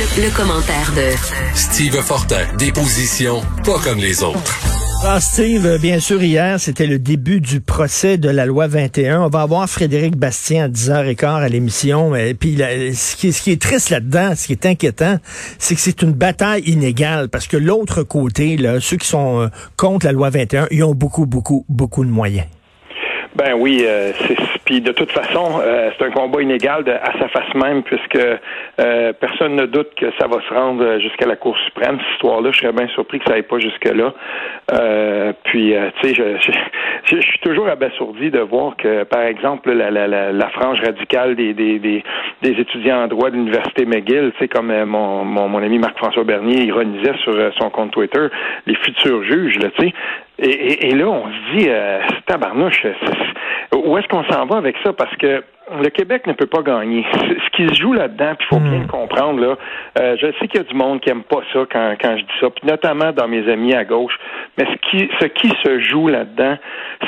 [0.00, 1.14] Le, commentaire de
[1.54, 4.58] Steve Fortin, des positions pas comme les autres.
[5.04, 9.20] Ah, Steve, bien sûr, hier, c'était le début du procès de la loi 21.
[9.20, 12.16] On va avoir Frédéric Bastien à 10h15 à l'émission.
[12.16, 15.18] Et puis, ce, qui, ce qui est triste là-dedans, ce qui est inquiétant,
[15.58, 19.48] c'est que c'est une bataille inégale parce que l'autre côté, là, ceux qui sont euh,
[19.76, 22.46] contre la loi 21, ils ont beaucoup, beaucoup, beaucoup de moyens.
[23.36, 24.36] Ben oui, euh, c'est
[24.70, 28.16] puis de toute façon, euh, c'est un combat inégal de, à sa face même, puisque
[28.80, 31.98] euh, personne ne doute que ça va se rendre jusqu'à la Cour suprême.
[31.98, 34.14] Cette histoire-là, je serais bien surpris que ça n'aille pas jusque-là.
[34.72, 39.72] Euh, puis, tu sais, je, je, je, suis toujours abasourdi de voir que, par exemple,
[39.72, 42.04] la, la, la, frange radicale des, des, des,
[42.42, 46.22] des, étudiants en droit de l'Université McGill, tu sais, comme mon, mon, mon ami Marc-François
[46.22, 48.28] Bernier ironisait sur son compte Twitter,
[48.66, 49.92] les futurs juges, tu sais,
[50.42, 52.86] et, et, là, on se dit, euh, tabarnouche,
[53.74, 54.92] où est-ce qu'on s'en va avec ça?
[54.92, 55.44] Parce que
[55.78, 57.04] le Québec ne peut pas gagner.
[57.14, 58.88] Ce qui se joue là-dedans, puis il faut bien le hmm.
[58.88, 59.56] comprendre, là,
[59.98, 62.22] euh, je sais qu'il y a du monde qui aime pas ça quand, quand je
[62.22, 64.18] dis ça, puis notamment dans mes amis à gauche,
[64.58, 66.56] mais ce qui, ce qui se joue là-dedans,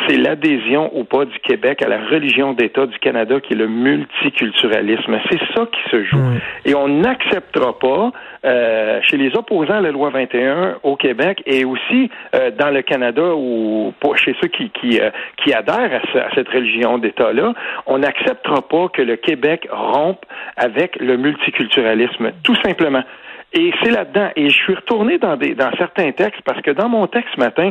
[0.06, 3.68] c'est l'adhésion ou pas du Québec à la religion d'État du Canada, qui est le
[3.68, 5.18] multiculturalisme.
[5.30, 6.18] C'est ça qui se joue.
[6.18, 6.40] Hmm.
[6.64, 8.12] Et on n'acceptera pas,
[8.44, 12.82] euh, chez les opposants à la loi 21 au Québec et aussi euh, dans le
[12.82, 15.00] Canada ou chez ceux qui, qui,
[15.38, 17.54] qui adhèrent à, à cette religion d'État-là,
[17.86, 20.24] on n'acceptera pas que le Québec rompe
[20.56, 23.02] avec le multiculturalisme, tout simplement.
[23.54, 24.30] Et c'est là-dedans.
[24.36, 27.40] Et je suis retourné dans, des, dans certains textes parce que dans mon texte ce
[27.40, 27.70] matin,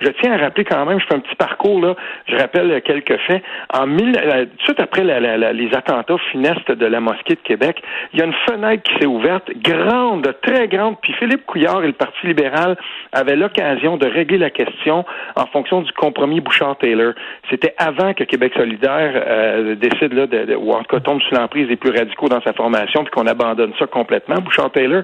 [0.00, 1.94] je tiens à rappeler quand même, je fais un petit parcours là,
[2.26, 3.42] je rappelle quelques faits.
[3.72, 7.82] En mille, euh, tout de suite après les attentats funestes de la mosquée de Québec,
[8.12, 10.96] il y a une fenêtre qui s'est ouverte, grande, très grande.
[11.00, 12.76] Puis Philippe Couillard et le Parti libéral
[13.12, 15.04] avaient l'occasion de régler la question
[15.36, 17.14] en fonction du compromis Bouchard-Taylor.
[17.48, 21.34] C'était avant que Québec solidaire euh, décide là, de, ou en tout cas tombe sous
[21.34, 25.02] l'emprise des plus radicaux dans sa formation, puis qu'on abandonne ça complètement, Bouchard-Taylor.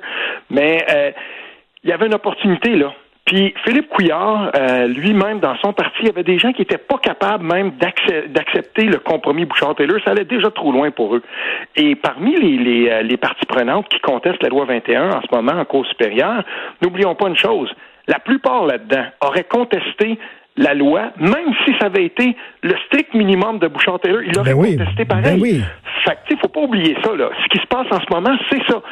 [0.51, 1.11] Mais euh,
[1.85, 2.93] il y avait une opportunité là.
[3.29, 6.79] Puis Philippe Couillard, euh, lui-même, dans son parti, il y avait des gens qui n'étaient
[6.79, 7.73] pas capables même
[8.29, 9.99] d'accepter le compromis Bouchard-Taylor.
[10.03, 11.23] Ça allait déjà trop loin pour eux.
[11.77, 15.61] Et parmi les, les, euh, parties prenantes qui contestent la loi 21 en ce moment
[15.61, 16.43] en cause supérieure,
[16.81, 17.71] n'oublions pas une chose.
[18.07, 20.19] La plupart là-dedans auraient contesté
[20.59, 24.79] la loi, même si ça avait été le strict minimum de Bouchard-Taylor, il aurait ben
[24.79, 25.37] contesté pareil.
[25.37, 25.63] Ben oui.
[26.05, 27.31] Fait que, faut pas oublier ça, là.
[27.45, 28.83] Ce qui se passe en ce moment, c'est ça.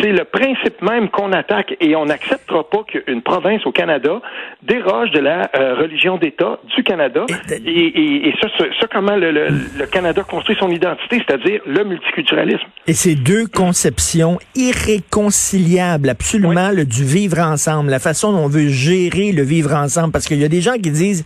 [0.00, 4.20] C'est le principe même qu'on attaque et on n'acceptera pas qu'une province au Canada
[4.62, 7.26] déroge de la euh, religion d'État du Canada.
[7.50, 12.66] Et, et, ça, ça, comment le, le, Canada construit son identité, c'est-à-dire le multiculturalisme.
[12.86, 18.68] Et ces deux conceptions irréconciliables, absolument, le, du vivre ensemble, la façon dont on veut
[18.68, 21.24] gérer le vivre ensemble, parce qu'il y a des gens qui disent crise.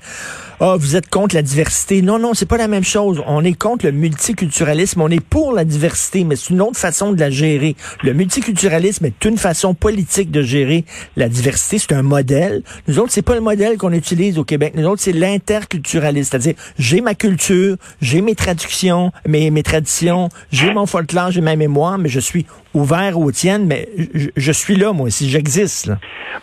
[0.65, 2.03] Ah, vous êtes contre la diversité.
[2.03, 3.21] Non, non, c'est pas la même chose.
[3.27, 5.01] On est contre le multiculturalisme.
[5.01, 7.75] On est pour la diversité, mais c'est une autre façon de la gérer.
[8.05, 10.85] Le multiculturalisme est une façon politique de gérer
[11.17, 11.79] la diversité.
[11.79, 12.63] C'est un modèle.
[12.87, 14.75] Nous autres, c'est pas le modèle qu'on utilise au Québec.
[14.77, 16.31] Nous autres, c'est l'interculturalisme.
[16.31, 21.57] C'est-à-dire, j'ai ma culture, j'ai mes traductions, mes, mes traditions, j'ai mon folklore, j'ai ma
[21.57, 23.89] mémoire, mais je suis ouvert aux tiennes, mais
[24.37, 25.91] je, suis là, moi, si j'existe.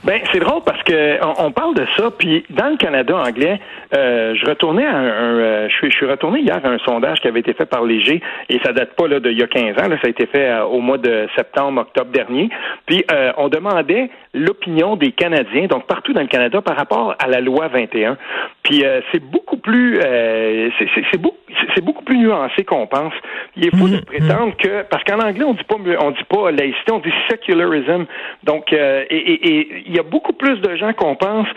[0.03, 3.59] Ben, c'est drôle parce que on, parle de ça, puis dans le Canada anglais,
[3.95, 7.39] euh, je retournais à un, euh, je, suis, retourné hier à un sondage qui avait
[7.39, 10.07] été fait par Léger, et ça date pas là d'il y a 15 ans, ça
[10.07, 12.49] a été fait euh, au mois de septembre, octobre dernier.
[12.85, 13.03] Puis
[13.37, 17.67] on demandait l'opinion des Canadiens, donc partout dans le Canada, par rapport à la loi
[17.67, 18.17] 21.
[18.63, 21.37] Puis c'est beaucoup plus, c'est beaucoup,
[21.75, 23.13] c'est beaucoup plus nuancé qu'on pense.
[23.55, 24.05] Il est fou de mmh, mmh.
[24.05, 28.05] prétendre que, parce qu'en anglais on dit pas, on dit pas laïcité, on dit secularism.
[28.43, 31.47] Donc, et il y a beaucoup plus de gens qu'on pense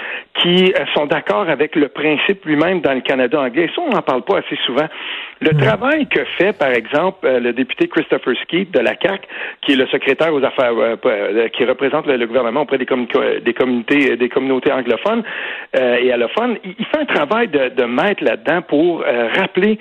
[0.40, 3.70] qui sont d'accord avec le principe lui-même dans le Canada anglais.
[3.74, 4.88] Ça, on n'en parle pas assez souvent.
[5.40, 9.26] Le travail que fait, par exemple, euh, le député Christopher Skeet de la CAC,
[9.62, 12.86] qui est le secrétaire aux affaires, euh, euh, qui représente le, gouvernement auprès des,
[13.44, 15.24] des communautés, des communautés anglophones
[15.74, 19.04] et allophones, il, fait un travail de, de maître là-dedans pour
[19.36, 19.78] rappeler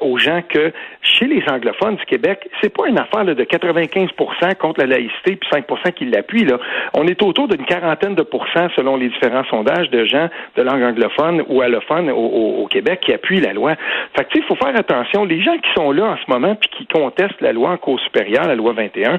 [0.00, 0.72] aux gens que
[1.02, 5.48] chez les anglophones du Québec, c'est pas une affaire de 95% contre la laïcité puis
[5.50, 6.44] 5% qui l'appuient.
[6.44, 6.58] Là,
[6.94, 10.82] on est autour d'une quarantaine de pourcents selon les différents sondages de gens de langue
[10.82, 13.74] anglophone ou allophone au, Québec qui appuient la loi.
[14.14, 14.89] Fait que il faut faire attention
[15.28, 18.00] les gens qui sont là en ce moment puis qui contestent la loi en cours
[18.00, 19.18] supérieure, la loi 21,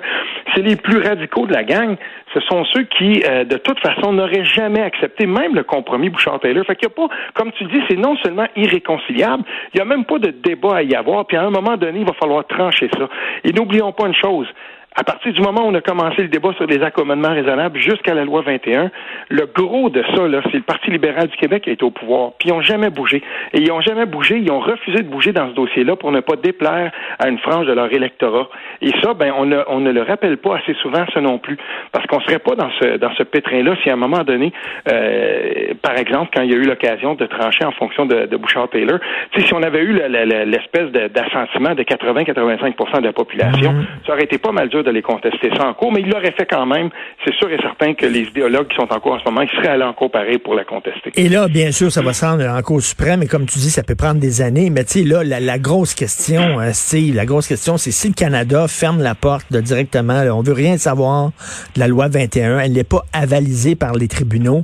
[0.54, 1.96] c'est les plus radicaux de la gang.
[2.34, 6.66] Ce sont ceux qui, euh, de toute façon, n'auraient jamais accepté même le compromis Bouchard-Taylor.
[6.66, 6.90] Fait qu'il
[7.34, 10.84] comme tu dis, c'est non seulement irréconciliable, il n'y a même pas de débat à
[10.84, 11.26] y avoir.
[11.26, 13.08] Puis à un moment donné, il va falloir trancher ça.
[13.44, 14.48] Et n'oublions pas une chose
[14.96, 18.14] à partir du moment où on a commencé le débat sur les accommodements raisonnables jusqu'à
[18.14, 18.92] la loi 21,
[19.30, 21.92] le gros de ça, là, c'est le Parti libéral du Québec qui a été au
[21.92, 22.32] pouvoir.
[22.38, 23.24] Puis ils n'ont jamais bougé.
[23.54, 24.38] Et ils n'ont jamais bougé.
[24.40, 27.68] Ils ont refusé de bouger dans ce dossier-là pour ne pas déplaire à une frange
[27.68, 28.50] de leur électorat.
[28.82, 31.58] Et ça, ben, on, on ne le rappelle pas assez souvent, ça non plus.
[31.94, 34.52] Parce qu'on serait pas dans ce, dans ce pétrin-là si à un moment donné,
[34.92, 38.38] euh, par exemple, quand il y a eu l'occasion de trancher en fonction de, de
[38.38, 39.00] Bouchard-Taylor,
[39.38, 43.86] si on avait eu l'espèce d'assentiment de 80-85% de la population, mhm.
[44.06, 46.46] ça aurait été pas mal dur d'aller contester ça en cours, mais il l'aurait fait
[46.46, 46.90] quand même.
[47.26, 49.50] C'est sûr et certain que les idéologues qui sont en cours en ce moment, ils
[49.50, 51.12] seraient allés en cours pareil pour la contester.
[51.16, 53.70] Et là, bien sûr, ça va se rendre en cours suprême, et comme tu dis,
[53.70, 57.26] ça peut prendre des années, mais tu sais, là, la, grosse question, euh, c'est la
[57.26, 61.32] grosse question, c'est si le Canada ferme la porte directement, là, on veut rien savoir
[61.76, 64.64] de la loi 21, elle n'est pas avalisée par les tribunaux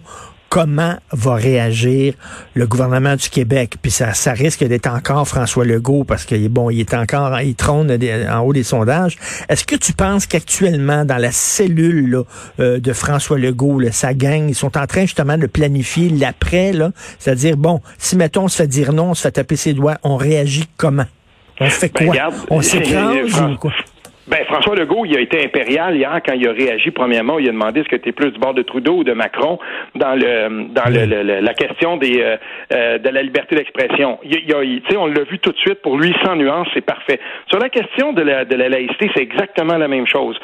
[0.49, 2.13] comment va réagir
[2.53, 3.75] le gouvernement du Québec.
[3.81, 7.55] Puis ça, ça risque d'être encore François Legault parce qu'il bon, il est encore, il
[7.55, 7.91] trône
[8.29, 9.17] en haut des sondages.
[9.49, 12.23] Est-ce que tu penses qu'actuellement, dans la cellule
[12.59, 16.73] euh, de François Legault, là, sa gang, ils sont en train justement de planifier l'après,
[17.19, 19.97] c'est-à-dire, bon, si mettons on se fait dire non, on se fait taper ses doigts,
[20.03, 21.05] on réagit comment?
[21.59, 22.29] On fait ben, quoi?
[22.49, 23.73] on s'écrase ou quoi?
[24.27, 26.91] Ben, François Legault, il a été impérial hier quand il a réagi.
[26.91, 29.13] Premièrement, il a demandé est-ce que tu es plus du bord de Trudeau ou de
[29.13, 29.57] Macron
[29.95, 32.35] dans le dans le, la question des euh,
[32.73, 34.19] euh, de la liberté d'expression.
[34.23, 35.81] Il, il, on l'a vu tout de suite.
[35.81, 37.19] Pour lui, sans nuance, c'est parfait.
[37.47, 40.37] Sur la question de la de la laïcité, c'est exactement la même chose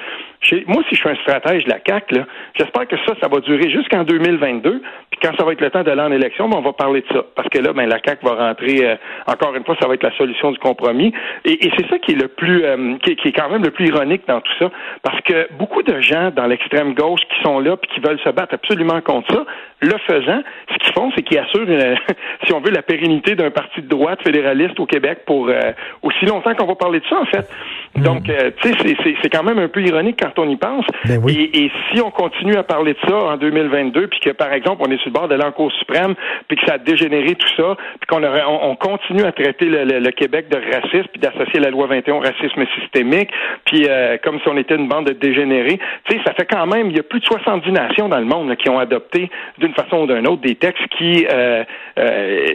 [0.67, 2.13] moi, si je suis un stratège de la CAC,
[2.55, 4.81] j'espère que ça, ça va durer jusqu'en 2022.
[5.11, 7.07] Puis quand ça va être le temps d'aller en élection, ben, on va parler de
[7.13, 7.23] ça.
[7.35, 8.95] Parce que là, ben, la CAC va rentrer, euh,
[9.27, 11.13] encore une fois, ça va être la solution du compromis.
[11.45, 14.23] Et, c'est ça qui est le plus, euh, qui, est quand même le plus ironique
[14.27, 14.71] dans tout ça.
[15.01, 18.29] Parce que beaucoup de gens dans l'extrême gauche qui sont là puis qui veulent se
[18.29, 19.45] battre absolument contre ça,
[19.81, 20.41] le faisant,
[20.71, 21.67] ce qu'ils font, c'est qu'ils assurent,
[22.45, 26.25] si on veut, la pérennité d'un parti de droite fédéraliste au Québec pour euh, aussi
[26.25, 27.47] longtemps qu'on va parler de ça, en fait.
[27.95, 28.01] Mm.
[28.01, 30.85] Donc, tu sais, c'est quand même un peu ironique quand on y pense.
[31.05, 34.81] Ben et, si on continue à parler de ça en 2022, puis que, par exemple,
[34.85, 36.15] on est sur le bord de l'encours suprême,
[36.47, 40.47] puis que ça a dégénéré tout ça, puis qu'on on, continue à traiter le, Québec
[40.49, 43.29] de racisme, puis d'associer la loi 21 au racisme systémique,
[43.65, 46.65] puis euh, comme si on était une bande de dégénérés, tu sais, ça fait quand
[46.67, 49.73] même, il y a plus de 70 nations dans le monde qui ont adopté, d'une
[49.73, 51.63] façon ou d'une autre, des textes qui euh,
[51.97, 52.47] euh,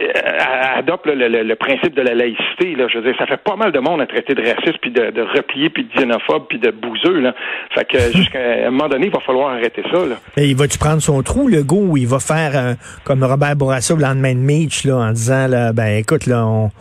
[0.75, 2.75] adoptent le, principe de la laïcité.
[2.75, 2.87] Là.
[2.87, 5.11] Je veux dire, ça fait pas mal de monde à traiter de racisme, puis de,
[5.11, 7.19] de replier, puis de xénophobe, puis de bouseux.
[7.19, 7.33] Là.
[7.73, 10.05] Fait que jusqu'à un moment donné, il va falloir arrêter ça.
[10.05, 10.15] Là.
[10.37, 12.73] Et il va-tu prendre son trou, le go, ou il va faire euh,
[13.03, 16.71] comme Robert Bourassa le lendemain de Mitch, là, en disant là, ben écoute, là, on,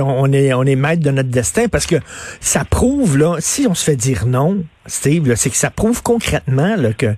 [0.00, 1.66] on est on est maître de notre destin?
[1.68, 1.96] Parce que
[2.40, 6.76] ça prouve, là, si on se fait dire non, Steve, c'est que ça prouve concrètement
[6.76, 7.14] là, que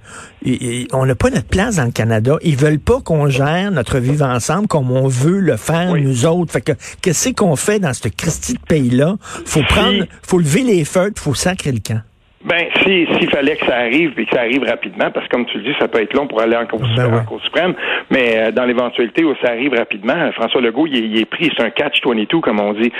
[0.92, 2.36] on n'a pas notre place dans le Canada.
[2.42, 6.52] Ils veulent pas qu'on gère notre vivre ensemble comme on veut le faire nous autres.
[6.52, 6.72] Fait que
[7.02, 9.16] qu'est-ce qu'on fait dans ce Christie de pays-là?
[9.44, 12.00] Faut prendre, faut lever les feux, faut sacrer le camp.
[12.46, 15.58] Ben, s'il fallait que ça arrive et que ça arrive rapidement, parce que comme tu
[15.58, 17.74] le dis, ça peut être long pour aller en Cour, ben suprême,
[18.08, 21.70] mais euh, dans l'éventualité où ça arrive rapidement, François Legault, il, est pris, c'est un
[21.70, 22.92] catch-22, comme on dit.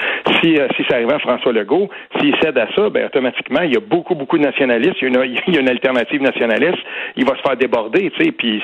[0.43, 1.89] Si, euh, si ça arrive à François Legault,
[2.19, 5.17] s'il cède à ça, ben, automatiquement, il y a beaucoup, beaucoup de nationalistes, il y
[5.17, 6.83] a une, il y a une alternative nationaliste,
[7.17, 8.61] il va se faire déborder, tu sais, puis,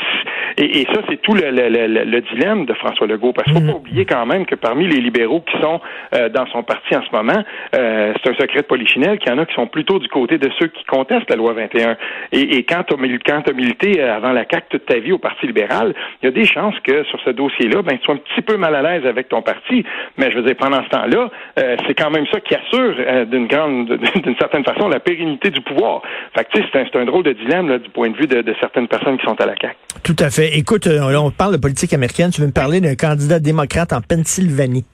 [0.59, 1.69] et, et, ça, c'est tout le, le,
[2.05, 3.79] le, dilemme de François Legault, parce qu'il faut pas mhm.
[3.79, 5.81] oublier quand même que parmi les libéraux qui sont
[6.15, 9.39] euh, dans son parti en ce moment, c'est un secret de polichinelle qu'il y en
[9.39, 11.97] a qui sont plutôt du côté de ceux qui contestent la loi 21.
[12.33, 15.95] Et, quand tu as, milité euh, avant la CAQ toute ta vie au Parti libéral,
[16.23, 18.57] il y a des chances que sur ce dossier-là, ben, tu sois un petit peu
[18.57, 19.85] mal à l'aise avec ton parti.
[20.19, 23.25] Mais je veux dire, pendant ce temps-là, euh, c'est quand même ça qui assure euh,
[23.25, 23.89] d'une grande,
[24.23, 26.03] d'une certaine façon, la pérennité du pouvoir.
[26.35, 29.19] Fait que, c'est un, drôle de dilemme du point de vue de, de, certaines personnes
[29.19, 29.77] qui sont à la CAQ.
[30.03, 30.57] Tout à fait.
[30.57, 32.31] Écoute, on parle de politique américaine.
[32.31, 34.85] Tu veux me parler d'un candidat démocrate en Pennsylvanie?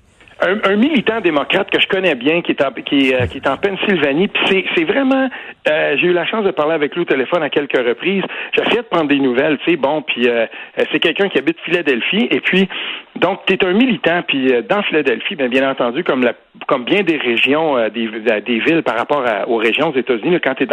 [0.40, 3.56] Un, militant démocrate que je connais bien qui est en, qui, euh, qui est en
[3.56, 4.28] Pennsylvanie.
[4.28, 5.28] Puis c'est vraiment,
[5.68, 8.22] euh, j'ai eu la chance de parler avec lui au téléphone à quelques reprises.
[8.52, 9.76] J'essaie de prendre des nouvelles, tu sais.
[9.76, 10.46] Bon, puis euh,
[10.92, 12.28] c'est quelqu'un qui habite Philadelphie.
[12.30, 12.68] Et puis,
[13.16, 14.22] donc, tu es un militant.
[14.26, 16.34] Puis dans Philadelphie, bien, bien entendu, comme la,
[16.66, 18.08] comme bien des régions, des,
[18.40, 20.68] des villes par rapport aux régions aux États-Unis, quand tu es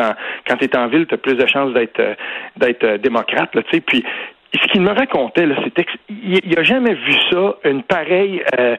[0.48, 2.02] quand es en ville, tu as plus de chances d'être
[2.58, 3.82] d'être démocrate, tu sais.
[3.82, 4.04] Puis
[4.62, 8.76] ce qu'il me racontait, c'était qu'il n'a jamais vu ça, une pareille, euh,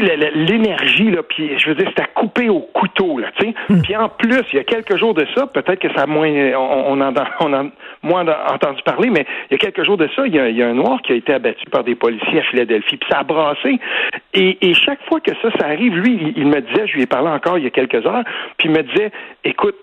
[0.00, 3.54] l'énergie, là, puis je veux dire, c'était coupé au couteau, là, tu sais.
[3.68, 3.82] Hmm.
[3.82, 6.30] Puis en plus, il y a quelques jours de ça, peut-être que ça a moins,
[6.56, 7.64] on, on, on a
[8.02, 10.74] moins entendu parler, mais il y a quelques jours de ça, il y a, un
[10.74, 13.78] noir qui a été abattu par des policiers à Philadelphie, puis ça a brassé.
[14.34, 17.06] Et, chaque fois que ça, ça arrive, lui, il, il me disait, je lui ai
[17.06, 18.24] parlé encore il y a quelques heures,
[18.56, 19.10] puis il me disait,
[19.44, 19.76] écoute,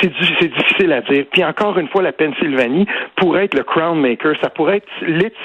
[0.00, 1.24] c'est difficile à dire.
[1.30, 2.86] Puis encore une fois, la Pennsylvanie
[3.16, 4.34] pourrait être le crown maker.
[4.42, 4.88] Ça pourrait être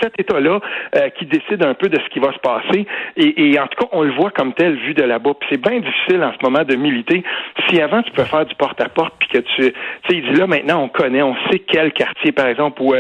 [0.02, 0.60] cet État-là
[0.96, 2.86] euh, qui décide un peu de ce qui va se passer.
[3.18, 5.34] Et, en tout cas, on le voit comme tel vu de là-bas.
[5.40, 7.24] Puis c'est bien difficile en ce moment de militer.
[7.70, 9.64] Si avant tu peux faire du porte-à-porte, puis que tu, tu
[10.10, 12.94] sais, il dit là maintenant on connaît, on sait quel quartier par exemple où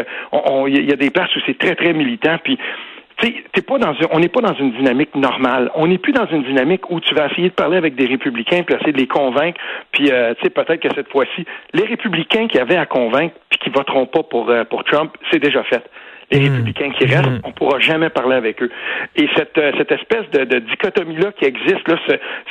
[0.68, 2.38] il y a des places où c'est très très militant.
[2.44, 2.58] Puis
[3.18, 5.72] T'es pas dans on n'est pas dans une dynamique normale.
[5.76, 8.64] On n'est plus dans une dynamique où tu vas essayer de parler avec des républicains
[8.64, 9.60] puis essayer de les convaincre.
[9.92, 13.60] Puis euh, tu sais peut-être que cette fois-ci, les républicains qui avaient à convaincre puis
[13.60, 15.84] qui voteront pas pour euh, pour Trump, c'est déjà fait.
[16.32, 16.52] Les hmm.
[16.52, 17.42] républicains qui restent, hmm.
[17.46, 18.72] on pourra jamais parler avec eux.
[19.16, 21.98] Et cette euh, cette espèce de, de dichotomie là qui existe là,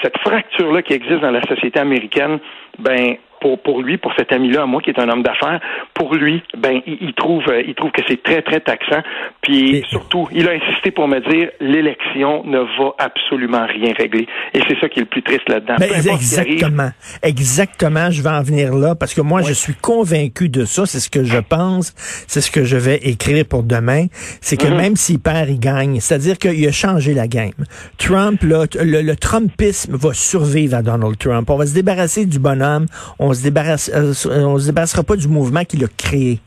[0.02, 2.38] cette fracture là qui existe dans la société américaine,
[2.78, 3.16] ben
[3.62, 5.60] pour, lui, pour cet ami-là, à moi qui est un homme d'affaires,
[5.94, 9.02] pour lui, ben il, trouve euh, il trouve que c'est très très taxant.
[9.42, 14.26] Puis surtout, il a insisté pour me dire l'élection ne va absolument rien régler.
[14.54, 15.76] Et c'est ça qui est le plus triste là-dedans.
[15.78, 16.90] Ben, exactement,
[17.22, 18.10] exactement.
[18.10, 20.86] Je vais en venir là parce que moi je suis convaincu de ça.
[20.86, 21.94] C'est ce que je pense.
[22.26, 24.06] C'est ce que je vais écrire pour demain.
[24.40, 24.76] C'est que mm-hmm.
[24.76, 26.00] même s'il perd, il gagne.
[26.00, 27.52] C'est-à-dire qu'il a changé la game.
[27.98, 31.50] Trump, là, le, le Trumpisme va survivre à Donald Trump.
[31.50, 32.86] On va se débarrasser du bonhomme.
[33.18, 36.40] On se débarrasse, euh, on se débarrassera pas du mouvement qu'il a créé.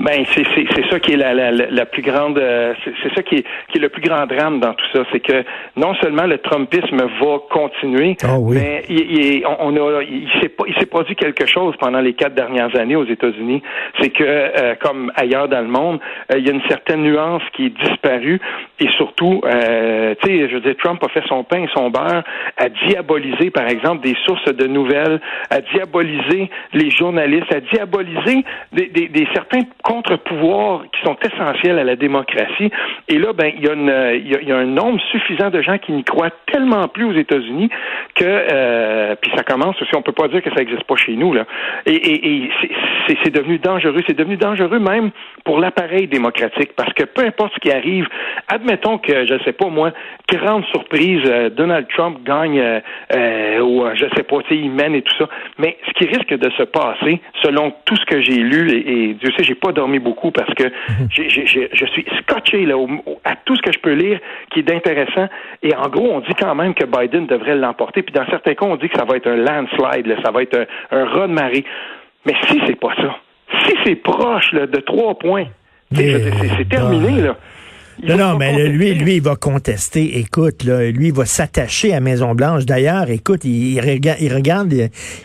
[0.00, 3.36] Ben c'est c'est ça qui est la, la, la plus grande euh, c'est ça qui
[3.36, 5.44] est qui est le plus grand drame dans tout ça, c'est que
[5.76, 10.86] non seulement le Trumpisme va continuer, ah mais il, on a il s'est il s'est
[10.86, 13.62] produit quelque chose pendant les quatre dernières années aux États-Unis,
[14.00, 16.00] c'est que euh, comme ailleurs dans le monde,
[16.32, 18.40] euh, il y a une certaine nuance qui est disparue.
[18.80, 22.22] Et surtout, tu sais, je veux dire, Trump a fait son pain et son beurre
[22.56, 28.86] à diaboliser par exemple des sources de nouvelles, à diaboliser les journalistes, à diaboliser des,
[28.86, 32.70] des, des certains contre-pouvoirs qui sont essentiels à la démocratie.
[33.08, 36.04] Et là, ben, il y, a y, a, un nombre suffisant de gens qui n'y
[36.04, 37.70] croient tellement plus aux États-Unis
[38.14, 41.14] que, euh, puis ça commence aussi, on peut pas dire que ça n'existe pas chez
[41.14, 41.46] nous, là.
[41.86, 42.50] Et, et, et
[43.24, 44.00] c'est devenu dangereux.
[44.06, 45.10] C'est devenu dangereux même
[45.44, 48.06] pour l'appareil démocratique parce que peu importe ce qui arrive,
[48.48, 49.92] admettons que, je sais pas moi,
[50.30, 52.80] grande surprise, euh, Donald Trump gagne euh,
[53.14, 55.28] euh ou je sais pas, il mène et tout ça.
[55.56, 59.14] Mais ce qui risque de se passer, selon tout ce que j'ai lu, et, et
[59.14, 60.64] Dieu sait, j'ai pas dormi beaucoup parce que
[61.10, 62.74] je suis scotché là,
[63.24, 64.18] à tout ce que je peux lire
[64.50, 65.28] qui est d'intéressant.
[65.62, 68.02] Et en gros, on dit quand même que Biden devrait l'emporter.
[68.02, 70.66] Puis dans certains cas, on dit que ça va être un landslide, ça va être
[70.90, 71.64] un, un de marée.
[72.26, 73.16] Mais si c'est pas ça,
[73.64, 75.46] si c'est proche de trois points,
[75.94, 77.22] c'est terminé.
[77.22, 77.36] Là.
[78.06, 80.18] Non, non, mais lui, lui, il va contester.
[80.18, 82.64] Écoute, là, lui, il va s'attacher à Maison-Blanche.
[82.64, 84.74] D'ailleurs, écoute, il, regarde, il, regarde,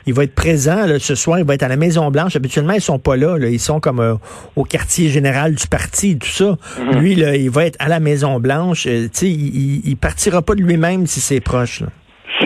[0.06, 2.36] il va être présent là, ce soir, il va être à la Maison-Blanche.
[2.36, 3.38] Habituellement, ils sont pas là.
[3.38, 3.48] là.
[3.48, 4.16] Ils sont comme euh,
[4.56, 6.58] au quartier général du parti, tout ça.
[6.80, 7.00] Mm-hmm.
[7.00, 8.88] Lui, là, il va être à la Maison-Blanche.
[8.88, 11.82] Euh, tu sais, il, il partira pas de lui-même si c'est proche.
[11.82, 11.88] Là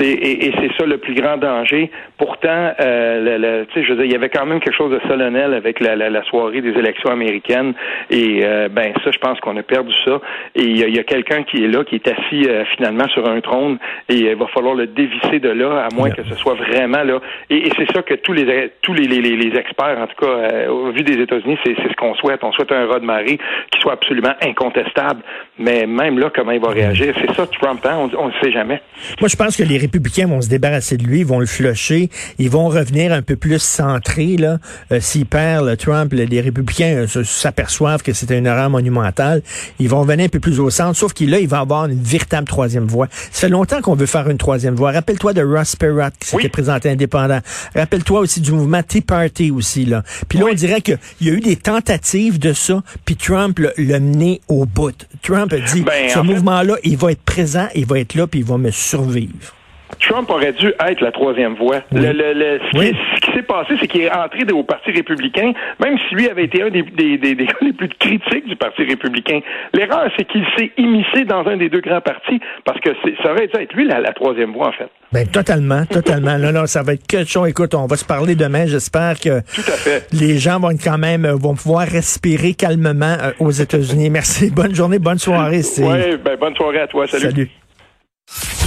[0.01, 1.91] et, c'est ça le plus grand danger.
[2.17, 5.53] Pourtant, euh, le, je veux dire, il y avait quand même quelque chose de solennel
[5.53, 7.73] avec la, la, soirée des élections américaines.
[8.09, 10.19] Et euh, ben ça, je pense qu'on a perdu ça.
[10.55, 13.39] Et il y a, quelqu'un qui est là, qui est assis euh, finalement sur un
[13.41, 13.77] trône,
[14.09, 17.19] et il va falloir le dévisser de là, à moins que ce soit vraiment là.
[17.49, 20.67] Et, c'est ça que tous les tous les, les, les experts, en tout cas, euh,
[20.69, 22.43] au vu des États-Unis, c'est ce qu'on souhaite.
[22.43, 23.37] On souhaite un raz de marée
[23.71, 25.21] qui soit absolument incontestable.
[25.59, 27.85] Mais même là, comment il va réagir, c'est ça Trump.
[27.85, 28.09] Hein?
[28.17, 28.81] On ne sait jamais.
[29.19, 32.49] Moi, je pense que les républicains vont se débarrasser de lui, vont le flusher, ils
[32.49, 34.37] vont revenir un peu plus centrés.
[34.37, 34.59] Là,
[34.91, 39.41] euh, s'il perd le Trump, les républicains euh, s'aperçoivent que c'était une erreur monumentale.
[39.79, 42.01] Ils vont venir un peu plus au centre, sauf qu'il là, il va avoir une
[42.01, 43.07] véritable troisième voie.
[43.31, 44.91] Ça fait longtemps qu'on veut faire une troisième voie.
[44.91, 47.39] Rappelle-toi de Ross Perot qui s'était présenté indépendant.
[47.75, 50.03] Rappelle-toi aussi du mouvement Tea Party aussi là.
[50.27, 53.99] Puis là, on dirait qu'il y a eu des tentatives de ça, puis Trump l'a
[53.99, 55.07] mené au bout.
[55.21, 58.39] Trump a dit, ben, ce mouvement-là, il va être présent, il va être là, puis
[58.41, 59.56] il va me survivre.
[59.99, 61.81] Trump aurait dû être la troisième voie.
[61.91, 66.15] Le, le, ce qui, s'est passé, c'est qu'il est entré au Parti républicain, même si
[66.15, 69.39] lui avait été un des, des, des, des les plus critiques du Parti républicain.
[69.73, 72.89] L'erreur, c'est qu'il s'est immiscé dans un des deux grands partis, parce que
[73.23, 74.89] ça aurait dû être lui la, la troisième voie, en fait.
[75.11, 76.37] Ben, totalement, totalement.
[76.37, 77.47] non, non, ça va être quelque chose.
[77.47, 78.65] Écoute, on va se parler demain.
[78.65, 79.41] J'espère que
[80.11, 84.09] les gens vont quand même, euh, vont pouvoir respirer calmement euh, aux États-Unis.
[84.09, 84.51] Merci.
[84.51, 87.07] Bonne journée, bonne soirée, Oui, ben, bonne soirée à toi.
[87.07, 87.49] Salut.
[88.27, 88.66] Salut.